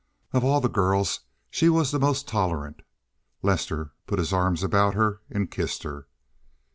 [0.33, 1.19] Of all the girls
[1.51, 2.81] she was the most tolerant.
[3.43, 6.07] Lester put his arms about her, and kissed her.